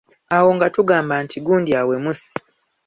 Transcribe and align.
Awo 0.35 0.49
nga 0.55 0.67
tugamba 0.75 1.13
nti 1.23 1.37
gundi 1.45 1.71
awemuse. 1.79 2.27